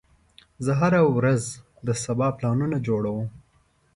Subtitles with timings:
[0.65, 1.43] زه هره ورځ
[1.87, 3.27] د سبا پلانونه جوړوم.